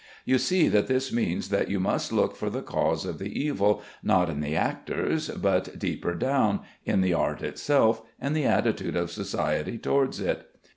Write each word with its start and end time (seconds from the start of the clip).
You 0.25 0.39
see 0.39 0.67
that 0.67 0.87
this 0.87 1.13
means 1.13 1.49
that 1.49 1.69
you 1.69 1.79
must 1.79 2.11
look 2.11 2.35
for 2.35 2.49
the 2.49 2.63
cause 2.63 3.05
of 3.05 3.19
the 3.19 3.39
evil, 3.39 3.83
not 4.01 4.31
in 4.31 4.39
the 4.39 4.55
actors, 4.55 5.29
but 5.29 5.77
deeper 5.77 6.15
down, 6.15 6.61
in 6.85 7.01
the 7.01 7.13
art 7.13 7.43
itself 7.43 8.01
and 8.19 8.35
the 8.35 8.45
attitude 8.45 8.95
of 8.95 9.11
society 9.11 9.77
towards 9.77 10.19
it." 10.19 10.49